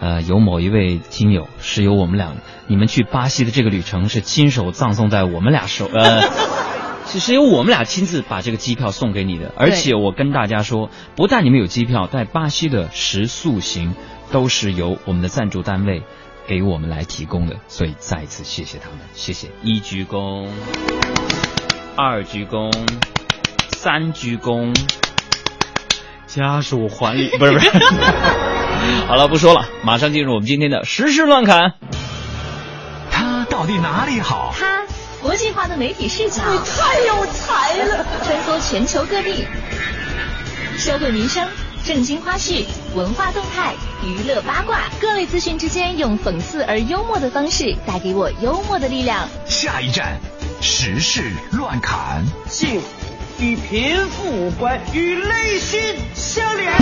[0.00, 2.36] 呃，有某一位听友是由我们俩，
[2.68, 6.22] 你们去巴西的这个旅程是亲手葬送在我们俩手，呃，
[7.08, 9.52] 是是由我们俩亲自把这个机票送给你的。
[9.56, 13.94] 而且我跟大家说，不但你们有机票，在巴西的食宿行
[14.30, 16.02] 都是由我们的赞助单位
[16.46, 19.48] 给我们来提供的，所以再一次谢谢他们，谢谢。
[19.62, 20.48] 一鞠躬，
[21.96, 22.70] 二鞠躬，
[23.70, 24.74] 三鞠躬，
[26.26, 27.70] 家属还礼，不是不是。
[29.08, 31.72] 好了，不说了，马上进入我们今天的时事乱侃。
[33.10, 34.54] 他到底哪里好？
[34.54, 34.86] 它
[35.20, 38.06] 国际化的媒体视角，你太有才了！
[38.24, 39.44] 穿梭全球各地，
[40.78, 41.46] 社会民生、
[41.84, 49.28] 正经花絮、文化动态、娱乐八卦，各类资讯之间，用讽刺而幽默的方式，带给我幽默的力量。
[49.44, 50.20] 下一站，
[50.60, 52.24] 时事乱侃。
[52.48, 52.86] 幸福
[53.40, 55.80] 与贫富无关，与内心
[56.14, 56.72] 相连。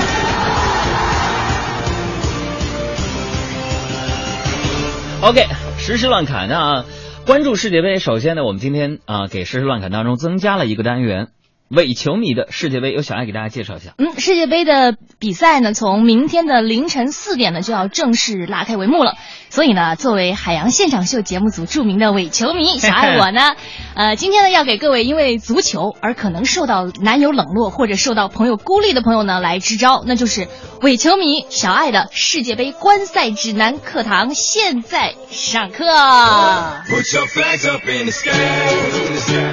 [5.23, 5.47] OK，
[5.79, 6.85] 时事乱侃那
[7.27, 11.31] 关注世界杯，首先呢，我们今天啊、给时事乱侃当中增加了一个单元，
[11.69, 13.95] 伪球迷的世界杯，由小爱给大家介绍一下。
[13.99, 19.15] 嗯，世界杯的比赛呢，从明天的凌晨四点呢就要正式拉开帷幕了。
[19.51, 23.57] 所以呢，作为海洋现场秀节目组著名的伪球迷，小爱我呢，
[23.97, 30.47] 呃，今天呢要给各位因为足球而可能受到男友冷落或者受到朋友孤立的朋友呢来支招，那就是
[30.83, 35.85] 伪球迷小爱的世界杯观赛指南课堂现在上课。
[35.85, 39.46] Put your flags up in the sky, in the sky.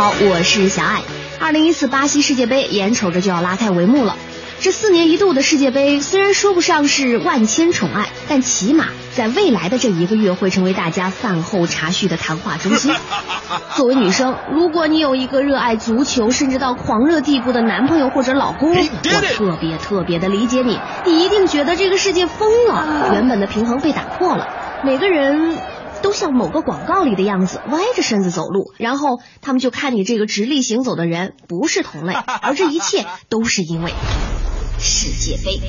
[0.00, 1.02] 好，我是小爱。
[1.38, 4.16] 二零一四巴西世界杯眼瞅着就要拉开帷幕了。
[4.58, 12.94] 这四年一度的世界杯虽然说不上是万千宠爱，但起码在未来的这一个月会成为大家饭后茶叙的谈话中心。
[13.76, 18.82] 作为女生，如果你有一个热爱足球甚至到狂热地步的男朋友或者老公，我
[19.34, 20.80] 特别特别的理解你。
[21.04, 24.48] 你一定觉得这个世界疯了，原本的平衡被打破了，
[24.82, 25.58] 每个人
[26.02, 33.92] 都像某个广告里的样子，歪着身子走路，然后他们就看你这个直立行走的人不是同类，而这一切都是因为
[34.78, 35.60] 世界杯。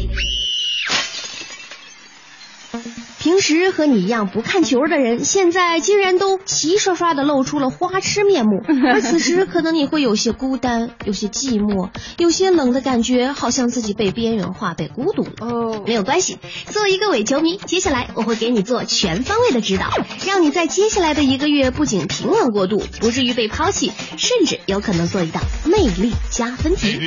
[3.19, 8.63] 平时和你一样不看球的人，现在竟然都齐刷刷的露出了花痴面目。
[8.91, 15.31] 而此时，可能你会有些孤单，有些寂寞，有些冷的感觉，好像自己被边缘化、被孤独了。
[15.41, 19.87] 哦没有关系，作为一个伪球迷，接下来我会给你做全方位的指导，
[20.25, 26.99] 让你在接下来的一个月不仅平稳过渡，不至于被抛弃，甚至有可能做一道魅力加分题。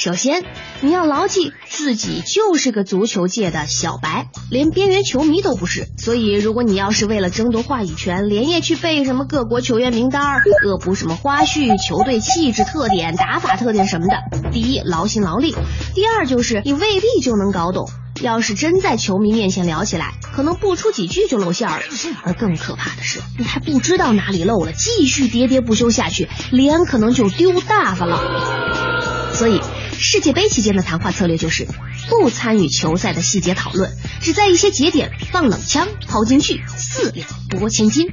[0.00, 0.42] 首先，
[0.80, 5.88] 你要牢记自己就是个足球界的小白，连边缘球迷都不是。
[5.98, 15.54] 所以，如果你要是为了争夺话语权，连夜去背什么各国球员名单、恶补什么花絮、球队气质特点、打法特点什么的，第一劳心劳力，
[15.94, 17.86] 第二就是你未必就能搞懂。
[18.22, 21.84] 要是真在球迷面前聊起来，可能不出几句就露馅儿了。
[22.22, 29.32] 而更可怕的是，你还不知道哪里漏了，继续喋喋不休下去，脸可能就丢大发了。
[29.34, 29.60] 所以，
[30.02, 31.68] 世界杯期间的谈话策略就是
[32.08, 38.06] 不参与球赛的细节讨论，只在一些节点放冷枪、抛金句，四两拨千斤。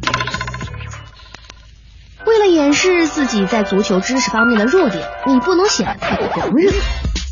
[2.26, 6.73] 为了掩饰自己在足球知识方面的弱点，你不能显得太过狂热。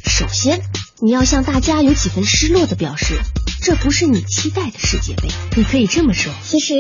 [0.06, 0.62] 首先，
[1.02, 3.20] 你要向大家有几分失落的表示，
[3.62, 5.28] 这不是你期待的世界杯。
[5.58, 6.74] 你可以这么说：其实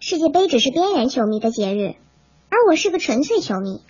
[0.00, 1.96] 世界杯只是边缘球迷的节日，
[2.48, 3.82] 而我是个纯粹球迷。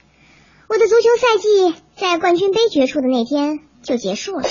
[0.71, 4.43] 我的足球赛季在冠军杯决出的那天就结束了。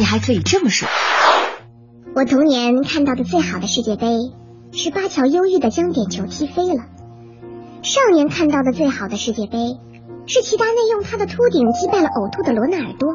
[0.00, 0.88] 你还可以这么说：
[2.16, 4.32] 我童年看到的最好的世界杯
[4.72, 6.86] 是巴乔忧郁的将点球踢飞了。
[7.84, 9.78] 少年看到的最好的世界杯
[10.26, 13.14] 是齐达内用他的秃顶击败了呕吐的罗纳尔多。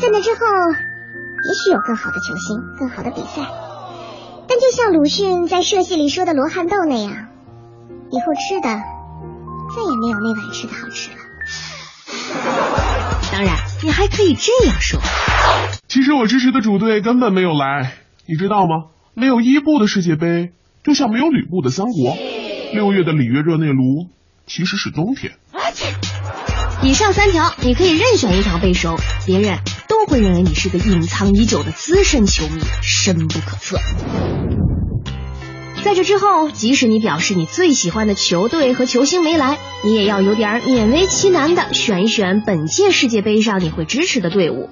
[0.00, 3.46] 在那之后，也许有更好的球星、更好的比赛，
[4.48, 7.28] 但就像鲁迅在社戏里说的罗汉豆那样，
[8.10, 8.80] 以后吃的
[9.74, 11.16] 再也没有那碗吃的好吃了。
[13.32, 15.00] 当然，你还可以这样说：
[15.88, 17.94] 其实我支持的主队根本没有来，
[18.26, 18.90] 你知道吗？
[19.14, 20.52] 没有伊布的世界杯，
[20.84, 22.16] 就像没有吕布的三国。
[22.72, 24.08] 六月的里约热内卢
[24.46, 25.32] 其实是冬天。
[26.82, 29.58] 以上三条，你可以任选一条背熟，别人
[29.88, 33.78] 都会认为你是个隐藏已久的资深球迷，深不可测。
[35.82, 44.70] 在这之后，即使你表示你最喜欢的球队和球星没来，你也要有点勉为其难的选一选本届世界杯上你会支持的队伍。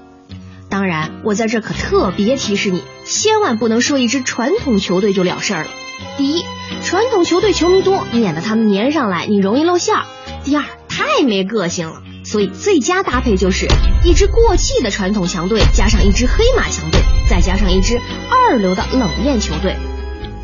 [0.68, 5.70] 当然，我在这可特别提示你，千万不能说一支传统球队就了事儿了。
[6.16, 6.44] 第一，
[6.84, 10.04] 传统球队球迷多，免得他们粘上来，你容易露馅儿；
[10.44, 12.02] 第二，太没个性了。
[12.24, 13.66] 所以最佳搭配就是
[14.04, 19.74] 一支过气的传统强队，加上一支黑马强队，再加上一支二流的冷艳球队。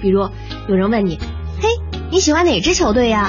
[0.01, 0.29] 比如
[0.69, 1.19] 有人问你，
[1.61, 1.69] 嘿，
[2.11, 3.27] 你喜欢哪支球队呀？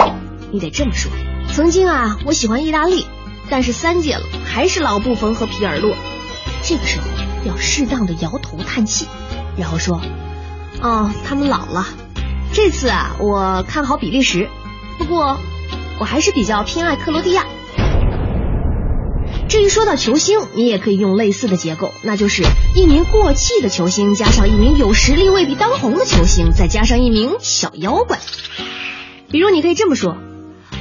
[0.52, 1.12] 你得这么说：
[1.54, 3.06] 曾经啊，我喜欢意大利，
[3.50, 5.96] 但是三届了，还是老布冯和皮尔洛。
[6.64, 7.06] 这个时候
[7.46, 9.08] 要适当的摇头叹气，
[9.58, 10.02] 然后说：
[10.82, 11.86] 哦，他们老了。
[12.54, 14.50] 这次啊，我看好比利时，
[14.98, 15.38] 不过
[16.00, 17.46] 我还是比较偏爱克罗地亚。
[19.50, 22.44] 至于说到球星，你也可以用类似的结构，那就是
[22.76, 28.20] 一名过气的球星，加上一名有实力未必当红的球星，再加上一名小妖怪。
[29.30, 30.18] 比如，你可以这么说：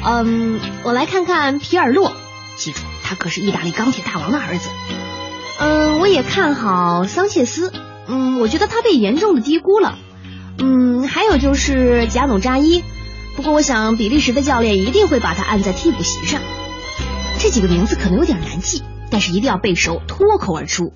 [0.04, 2.12] 嗯，我来看看皮尔洛，
[2.56, 4.68] 记住，他可是意大利钢铁大王的儿子。
[5.58, 7.72] 嗯，我也看好桑切斯，
[8.08, 9.96] 嗯，我觉得他被严重的低估了。
[10.58, 12.82] 嗯，还有就是贾努扎伊，
[13.36, 16.40] 不过我想比利时的教练一定会把他按在替补席上。
[17.38, 20.92] 这几个名字可能有点难记，但是一定要背熟，脱口而出。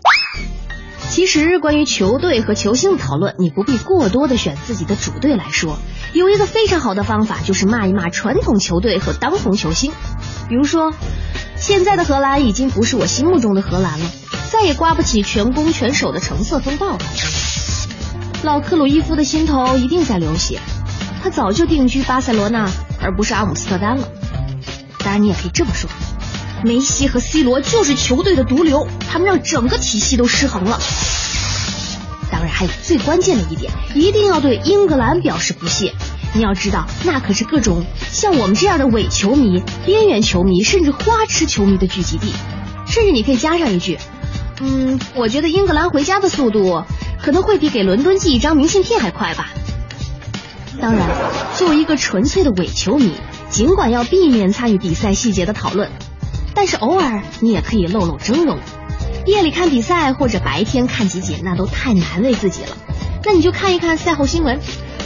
[1.09, 5.79] 其实关于球队和球星的讨论，你不必过多的选自己的主队来说，
[6.13, 9.93] 有一个非常好的方法就是骂一骂传统球队和当红球星。
[10.49, 10.95] 比如说，
[11.57, 14.07] 现在的荷兰已经不是我心目中的荷兰了，
[14.51, 16.99] 再也刮不起全攻全守的橙色风暴了。
[18.43, 20.61] 老克鲁伊夫的心头一定在流血，
[21.23, 24.09] 他早就定居巴塞罗那，而不是阿姆斯特丹了。
[25.01, 25.91] 当然，你也可以这么说。
[26.63, 30.79] 梅西和 C 罗就是球队的毒瘤，他们让整个体系都失衡了。
[32.31, 35.95] 当然，还有最关键的一点，一定要对英格兰表示不屑。
[36.33, 42.33] 你要知道，那可是各种像我们这样的伪球迷、边缘球迷，甚至花痴球迷的聚集地。
[42.87, 43.99] 甚至你可以加上一句
[44.61, 46.85] ：“嗯，我觉得英格兰回家的速度
[47.23, 49.51] 可能会比给伦敦寄一张明信片还快吧。”
[50.81, 51.09] 当然，
[51.57, 53.13] 作为一个纯粹的伪球迷，
[53.51, 55.91] 尽管要避免参与比赛细节的讨论。
[56.55, 58.59] 但是偶尔你也可以露露峥嵘，
[59.27, 62.77] 夜里看比赛或者白天看集锦，那都太难为自己了。
[63.25, 64.61] 那你就看一看赛后新闻，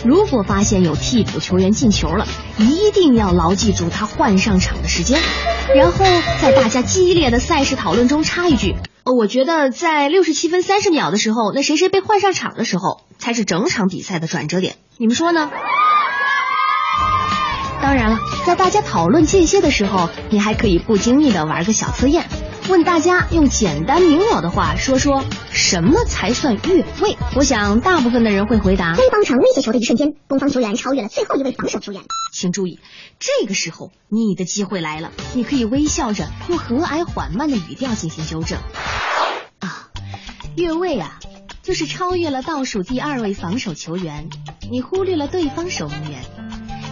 [0.05, 2.27] 如果发现有替补球员进球了，
[2.59, 5.21] 一定要牢记住他换上场的时间，
[5.75, 6.05] 然后
[6.41, 14.77] 在大家激烈的赛事讨论中插一句：哦，我觉得在六十七分三十秒的时候，那谁谁被换上场的时候，才是整场比赛的转折点。
[14.97, 15.51] 你们说呢？
[17.83, 22.29] 当然了，在大家讨论间歇的时候，你还可以不经意的玩个小测验，
[22.69, 27.17] 问大家用简单明了的话说说什么才算越位。
[27.37, 32.03] 我想大部分的人会回答：在一方场威胁球的一瞬间，攻方球员超越了最后一位防守球员，
[32.35, 32.81] 请注意，
[33.19, 38.59] 这个时候你的机会来了，你可以微笑着用和蔼缓慢的语调进行纠正。
[39.61, 39.89] 啊，
[40.55, 41.19] 越位啊，
[41.63, 44.29] 就是超越了倒数第二位防守球员，
[44.71, 46.21] 你忽略了对方守门员。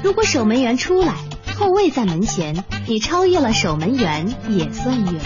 [0.02, 1.14] 如果守门员出来，
[1.62, 5.20] 后卫在门前，你超越了守门员，也算越位。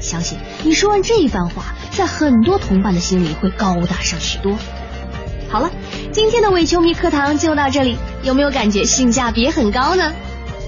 [0.00, 4.56] 相信你说完这一番话，在很多同伴的心里会高大上许多。
[5.50, 5.68] 好了，
[6.12, 10.12] 今天的伪球迷课堂就到这里，有没有感觉性价比很高呢？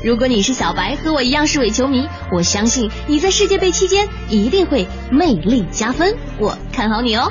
[0.02, 7.30] 如果你是小白，和我一样是伪球迷，我相信你在世界杯期间一定会魅力加分，我看好你哦。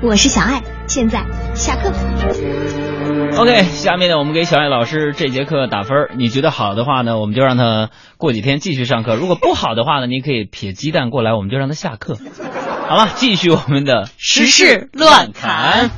[0.00, 1.24] 我是小爱，现在
[1.54, 1.92] 下课。
[3.36, 6.08] OK，下面呢，我们给小爱老师这节课打分。
[6.16, 12.16] 你觉得好的话呢，我们就让他过几天继续上课；如果不好的话呢，你可以撇鸡蛋过来，我们就让他下课。
[12.88, 15.90] 好了，继续我们的时事乱侃。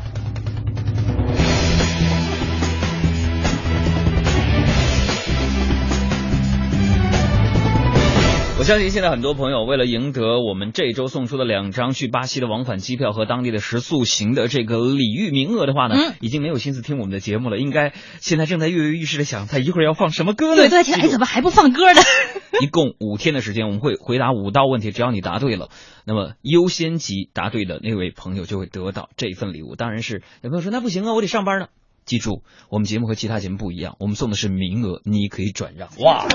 [8.61, 20.57] 我相信现在很多朋友为了赢得我们这周送出的两张去巴西的往返机票和当地的食宿行的这个礼遇名额的话呢，嗯已经没有心思听我们的节目了，应该现在正在跃跃欲试的想，他一会儿要放什么歌呢？
[20.57, 22.03] 对，都在听，哎，怎么还不放歌呢？
[22.61, 25.71] 一共五天的时间，我们会回答五道问题，只要你答对了，
[26.05, 29.75] 那么优先级答对的那位朋友就会得到这份礼物。
[29.75, 31.69] 当然是有朋友说那不行啊，我得上班呢。
[32.05, 35.89] 记住，我们节目和其他节目不一样，我们送的是名额，你可以转让。
[35.99, 36.27] 哇，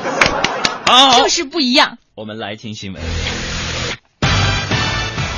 [0.86, 1.98] 好，就是不一样。
[2.16, 3.02] 我们来听新闻。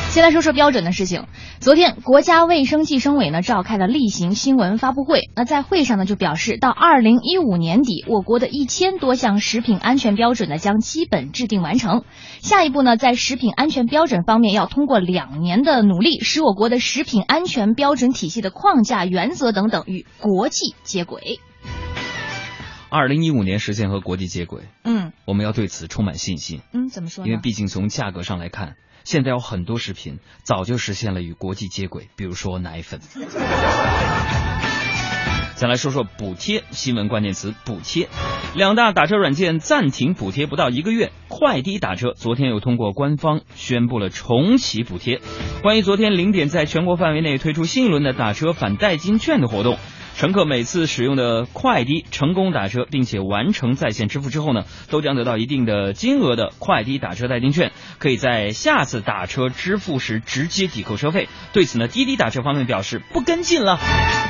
[0.09, 1.25] 先来说说标准的事情。
[1.59, 5.29] 昨天，国家卫生计生委呢召开了例行新闻发布会。
[5.35, 12.03] 那在会上呢就表示，到二零一五年底，我国的一千多项食品安全标准呢将基本制定完成。
[12.41, 21.39] 下一步呢，在食品安全标准方面，要通过两年的努力，使我国的食品安全标准体系的框架、原则等等与国际接轨。
[22.89, 27.29] 二零一五年实现和国际接轨，嗯我们要对此充满信心，嗯，怎么说呢？
[27.29, 33.01] 因为毕竟从价格上来看，现在有很多食品早就实现了与国际接轨，比如说奶粉。
[35.55, 38.09] 再来说说补贴，新闻关键词补贴。
[38.53, 45.19] 两大打车软件暂停补贴不到一个月，快滴打车昨天又通过官方宣布了重启补贴。
[45.63, 49.79] 关于昨天零点在全国范围内推出新一轮的打车返代金券的活动。
[50.17, 61.29] 乘客每次使用的快滴成功打车，并且完成在线支付之后呢，都将得到一定的金额的快滴打车代金券，可以在下次打车支付时直接抵扣车费。
[61.53, 63.77] 对此呢，滴滴打车方面表示不跟进了。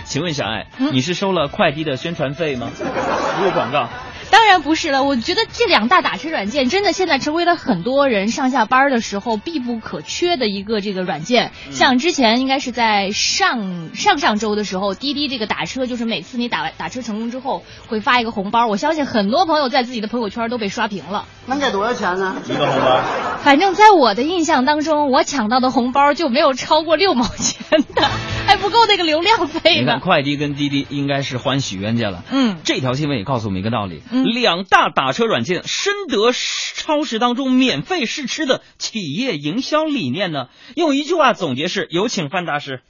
[0.03, 2.67] 请问小爱，你是收了快滴的宣传费吗？
[2.75, 3.87] 服务广告？
[4.29, 11.51] 当然不是了，我觉得这两大打车软件真的现在成为了很多人上下班的时候必不可缺的一个这个软件。
[11.71, 21.25] 像之前应该是在上上上周的时候，滴滴这个打车就是每次你打完打车成功之后会发一个红包，我相信很多朋友在自己的朋友圈都被刷屏了。
[21.45, 22.35] 能给多少钱呢？
[22.49, 23.01] 一个红包。
[23.41, 28.03] 反正在我的印象当中，我抢到的红包就没有超过六毛钱的，
[28.45, 30.01] 还不够那个流量费你看，呢。
[30.03, 32.23] 快递跟滴滴应该是欢喜冤家了。
[32.29, 40.47] 嗯，这条新闻也告诉我们一个道理：嗯两大打车软件深得超市当中免费试吃的企业营销理念呢。
[40.75, 42.81] 用一句话总结是：有请范大师。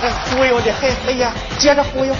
[0.00, 2.14] 哎，忽悠的嘿，哎呀，接着忽悠。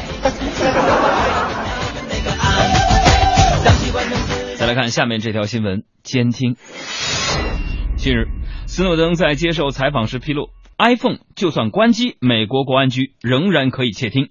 [4.56, 6.56] 再来看下面这条新闻：监听。
[7.96, 8.26] 近日，
[8.66, 10.48] 斯诺登在接受采访时披露
[10.78, 14.30] ，iPhone 就算关机，美国国安局仍然可以窃听。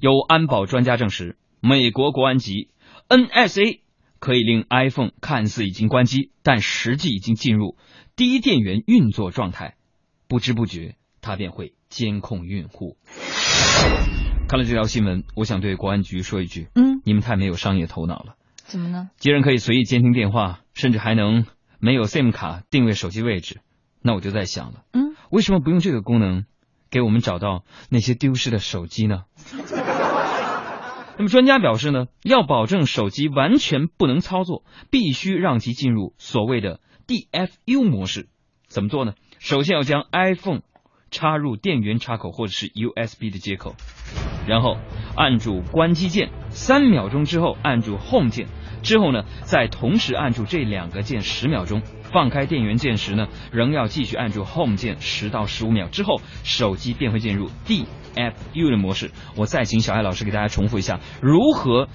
[0.00, 2.70] 有安保专家证实，美国国安局
[3.08, 3.80] NSA
[4.18, 7.76] 可以令 iPhone 看似已经关机，但实际已经进入
[8.16, 9.74] 低电源运作状态，
[10.28, 12.96] 不知不觉它便会监控用户。
[14.48, 18.36] 看了这条新闻，我想对国安局说一句：嗯，你们太没有商业头脑了。
[18.64, 19.10] 怎么呢？
[19.18, 21.44] 既然可以随意监听电话，甚至还能
[21.78, 23.60] 没有 SIM 卡定位手机位置，
[24.02, 26.44] 那我就在想了，嗯，为什么不用这个功能
[26.90, 29.24] 给我们找到那些丢失的手机呢？
[31.16, 38.28] 那么专家表示呢，要保证手机完全不能操作，必须让其进入所谓的 DFU 模式。
[38.68, 39.12] 怎么做呢？
[39.38, 40.62] 首先要将 iPhone
[41.10, 43.74] 插入电源插口或者是 USB 的接口，
[44.46, 44.78] 然后
[45.16, 48.46] 按住关机键，三秒钟之后按住 Home 键，
[48.82, 51.82] 之后呢再同时按住这两个键十秒钟。
[52.12, 59.12] 放开电源键时呢，仍要继续按住 Home 键十到十五秒之后，手机便会进入 DFU 的模式。
[59.36, 61.86] 我再请小艾老师给大家重复一下，如何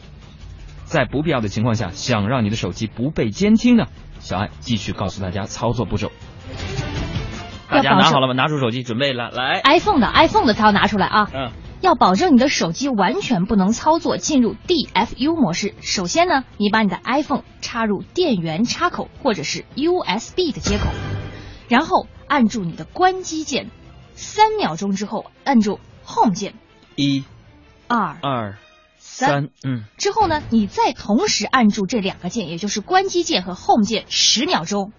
[0.86, 3.88] 在不必要的情况下想让你的手机不被监听呢？
[4.20, 6.14] 小艾继续告诉大家操作步骤。
[7.70, 8.34] 大家拿好了吗？
[8.34, 9.60] 拿出手机，准备了，来。
[9.66, 11.30] iPhone 的 iPhone 的它要拿出来啊。
[11.34, 11.52] 嗯。
[11.86, 15.76] 要保证你的手机完全不能操作进入 DFU 模式。
[15.82, 20.90] 首先呢，你把你的 iPhone 插入电源插口或者是 USB 的接口，
[21.70, 23.70] 然后按住你的关机键，
[24.16, 26.56] 三秒钟之后按住 Home 键，
[26.96, 27.24] 一、
[27.88, 28.58] 二、二、
[28.98, 34.92] 三三，嗯，之后呢，你再同时按住这两个键，也就是关机键和 Home 键十秒钟。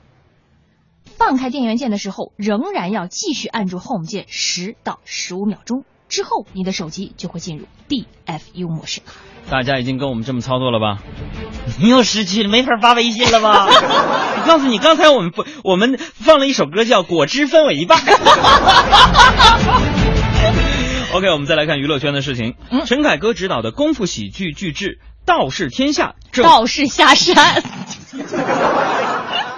[1.04, 5.84] 放开电源键的时候，仍然要继续按住 Home 键十到十五秒钟。
[6.08, 9.00] 之后，你的手机就会进入 DFU 模式。
[9.48, 11.02] 大家已经跟我们这么操作了吧？
[11.80, 13.66] 你又失去了，没法发微信了吧？
[13.68, 17.98] 我告诉你，刚才我们不，我们放了一首歌叫《果汁分我一半》。
[21.14, 22.54] OK，我们再来看娱乐圈的事情。
[22.70, 27.62] 嗯陈凯歌执导的功夫喜剧巨制《道士天下》正道士下山。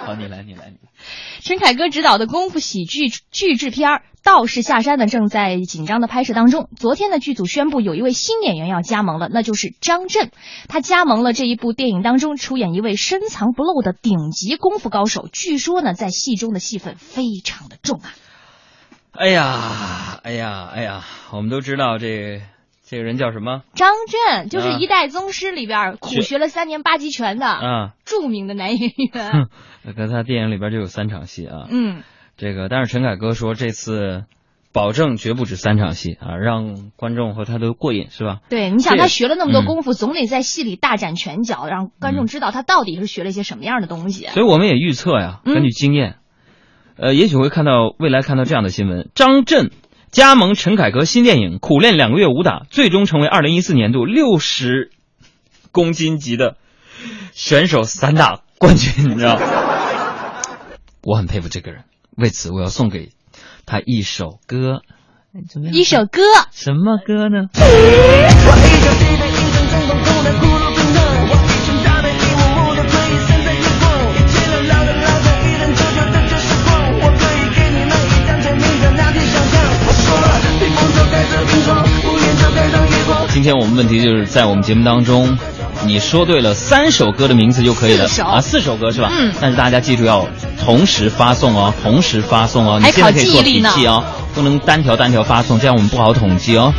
[0.05, 0.89] 好，你来，你来，你来。
[1.41, 6.69] 陈凯歌执导的功夫喜剧巨制片儿《道士下山》呢，正在紧张的拍摄当中。
[6.75, 10.31] 昨天呢，剧组宣布有一位新演员要加盟了，那就是张震。
[10.67, 15.27] 他加盟了这一部电影当中，出演一位深藏不露的顶级功夫高手。
[15.31, 18.11] 据说呢，在戏中的戏份非常的重啊。
[19.11, 22.41] 哎呀，哎呀，哎呀，我们都知道这
[22.87, 23.63] 这个人叫什么？
[23.73, 29.31] 张震就是啊《一代宗师》里边苦学了三年八极拳的啊，著名的男演员。
[29.31, 29.49] 哼，
[29.83, 31.67] 那个他电影里边就有三场戏啊。
[31.69, 32.03] 嗯，
[32.39, 34.23] 这个，但是陈凯歌说这次
[34.71, 38.39] 保证绝不止三场戏啊，让观众和他都过瘾，是吧？
[38.49, 44.27] 对，你想他学了那么多嗯功夫，总得在戏里大展拳脚，让观众知道他到底是学了一些什么样的东西。
[44.27, 46.15] 所以我们也预测呀，嗯根据经验，
[46.95, 49.71] 呃，也许会看到未来看到这样的新闻：张震
[50.09, 54.91] 加盟陈凯歌新电影，苦练两个月武打，最终成为二零一四年度六十
[55.73, 56.55] 公斤级的
[57.33, 59.41] 选手散打冠军，你知道吗？
[61.03, 61.83] 我很佩服这个人，
[62.19, 63.11] 为此我要送给
[63.65, 64.81] 他一首歌。
[65.47, 67.47] 怎么样一首歌，什么歌呢？
[83.31, 85.37] 今天我们问题就是在我们节目当中，
[85.85, 89.09] 你说对了三首歌的名字就可以了四首啊，四首歌是吧？
[89.13, 90.27] 嗯但是大家记住要
[90.59, 94.03] 同时发送哦，同时发送哦，你还现在可以做考记忆笔记哦，
[94.35, 96.73] 不能单条单条发送，这样我们不好统计哦。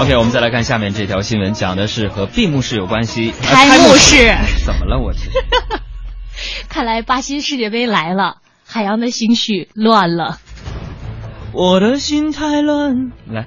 [0.00, 3.32] OK，我们再来看下面这条新闻，讲的是和闭幕式有关系。
[3.42, 4.34] 呃开幕式
[4.66, 4.98] 怎么了？
[4.98, 5.30] 我 去
[6.68, 10.38] 看来巴西世界杯来了，海洋的心绪乱了。
[11.52, 13.12] 我的心太乱。
[13.30, 13.46] 来，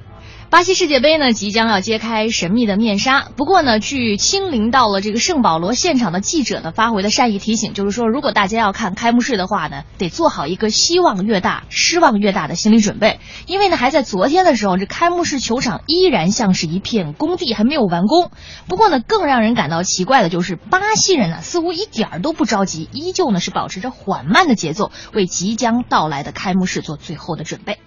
[0.50, 18.32] 巴西世界杯呢即将要揭开神秘的面纱，不过呢，据亲临到了这个圣保罗现场的记者呢发回的善意提醒，就是说，如果大家要看开幕式的话呢，得做好一个希望越大、失望越大的心理准备，因为呢，还在昨天的时候，这开幕式球场依然像是一片工地，还没有完工。
[18.70, 27.80] 不过呢，更让人感到奇怪的就是，巴西人呢似乎一点儿都不着急，依旧呢是保持着缓慢的节奏，为即将到来的开幕式做最后的准备。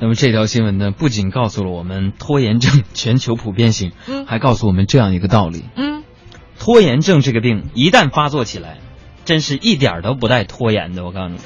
[0.00, 6.04] 那么这条新闻呢，不仅告诉了我们拖延症全球普遍性，嗯还告诉我们这样一个道理：嗯，
[6.58, 8.78] 拖延症这个病一旦发作起来，
[9.24, 11.04] 真是一点儿都不带拖延的。
[11.04, 11.38] 我告诉你。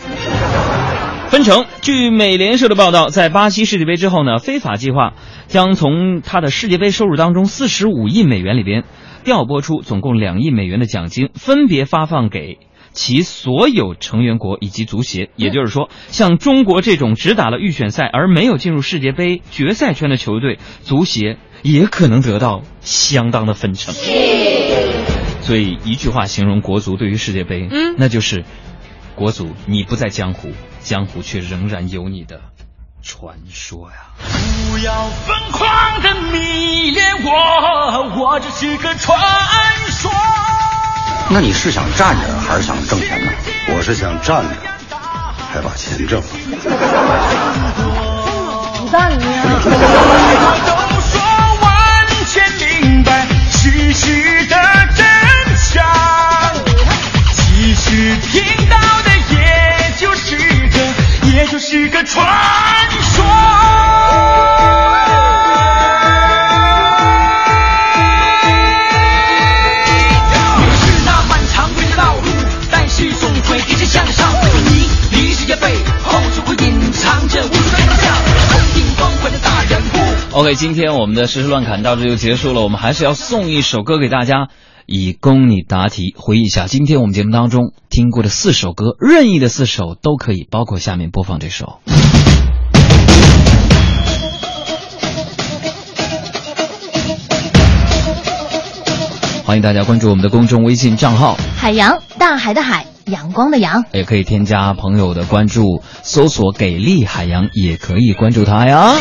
[1.30, 5.14] 分成，据美联社的报道，在巴西世界杯之后呢，非法计划
[5.46, 8.84] 将从他的世界杯收入当中四十五亿美元里边
[9.24, 12.58] 调拨出总共两亿美元的奖金，分别发放给
[12.92, 15.30] 其所有成员国以及足协。
[15.36, 23.94] 也就是说，像中国这种只打了预选赛而没有进入世界杯决赛圈的球队，足协也可能得到相当的分成。
[25.42, 28.44] 所以一句话形容国足对于世界杯，嗯那就是
[29.16, 32.40] 国足你不在江湖，江湖却仍然有你的
[33.02, 34.14] 传说呀。
[34.70, 39.18] 不要疯狂的迷恋我，我只是个传
[39.90, 40.10] 说。
[41.34, 43.32] 那你是想站着还是想挣钱呢？
[43.68, 44.50] 我是想站着，
[45.50, 46.26] 还把钱挣了。
[48.76, 49.42] 不干你啊！
[50.66, 50.70] 都
[51.00, 51.18] 说
[51.62, 52.44] 完全
[52.82, 54.54] 明白事实的
[54.94, 55.02] 真
[55.56, 55.82] 相，
[57.32, 60.76] 其实听到的也就是个，
[61.32, 62.26] 也就是个传
[63.00, 63.11] 说。
[80.34, 84.48] OK，今天我们的实时乱侃到这就结束了，我们还是要送一首歌给大家，
[84.86, 86.14] 以供你答题。
[86.16, 91.80] 回忆一下今天我们节目当中听过的四首歌，任意的四首都可以，包括下面播放这首。
[99.44, 103.84] 欢迎大家关注我们的公众微信账号，海洋，大海的海，阳光的阳。
[103.92, 108.94] 也可以添加朋友的关注，搜索“给力海洋”，也可以关注他呀。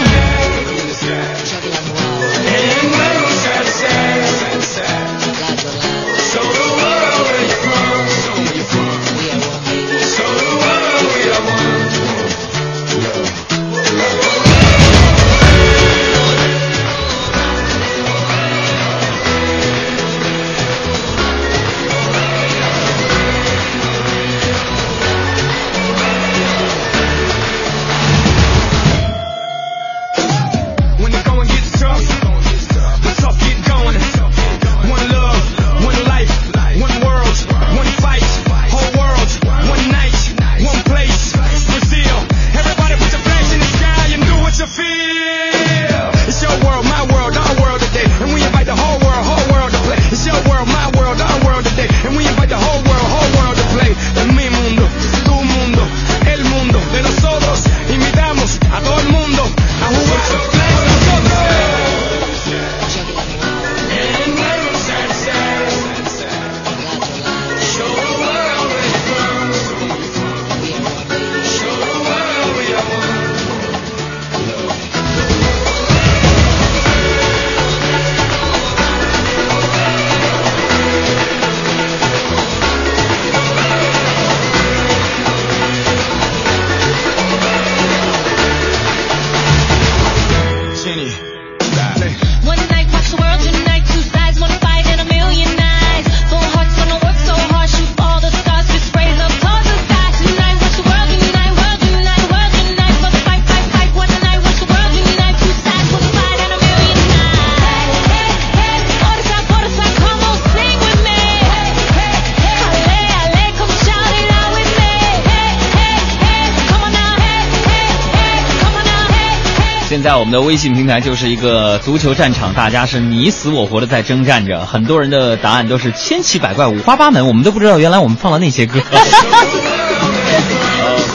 [120.32, 128.79] 们的微信平台就是一个足球战场，大家是你死我活的在征战着，很多人的答案都是千奇百怪、五花八门，我们都不知道原来我们放了那些歌。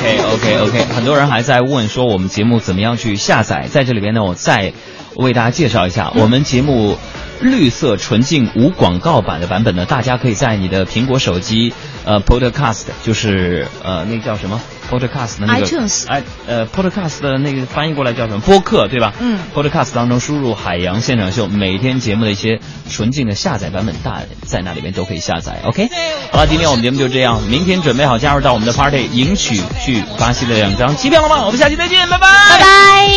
[0.04, 4.74] OK OK OK，很多人还在问说我们节目怎么样去下载，在这里边呢，我再
[5.14, 6.98] 为大家介绍一下，我们节目
[7.40, 11.72] 绿色纯净无广告版的版本呢，大家可以在你的苹果手机
[12.04, 14.60] 呃 Podcast，就是呃那个叫什么
[14.90, 19.12] Podcast 的那个 iTunes 哎呃 Podcast 的那个翻译过来叫什么播客对吧？
[19.20, 22.60] 嗯，Podcast 当中输入海洋现场秀，每天节目的一些
[22.90, 25.60] 纯净的下载版本，大在那里面都可以下载。
[25.64, 25.88] OK，
[26.32, 31.44] 好了，今天我们节目就这样，明天准备好加入到我们的 Party，赢取去巴西的两张机票了吗？
[31.44, 33.08] 我们下期再见，拜拜，拜拜。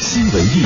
[0.00, 0.64] 新文艺